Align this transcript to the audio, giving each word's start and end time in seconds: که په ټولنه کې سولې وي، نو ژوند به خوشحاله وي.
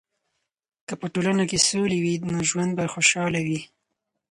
که 0.87 0.93
په 1.01 1.05
ټولنه 1.13 1.43
کې 1.49 1.65
سولې 1.69 1.97
وي، 2.03 2.15
نو 2.31 2.37
ژوند 2.49 2.71
به 2.77 2.85
خوشحاله 2.93 3.39
وي. 3.47 3.59